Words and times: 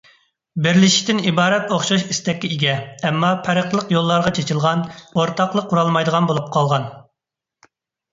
بىرلىشىشتىن 0.67 1.19
ئىبارەت 1.31 1.73
ئوخشاش 1.75 2.05
ئىستەككە 2.13 2.49
ئىگە، 2.55 2.73
ئەمما 3.09 3.29
پەرقلىق 3.47 3.91
يوللارغا 3.95 4.31
چېچىلغان، 4.39 4.81
ئورتاقلىق 5.03 5.69
قۇرالمايدىغان 5.75 6.31
بولۇپ 6.33 6.49
قالغان. 6.57 6.89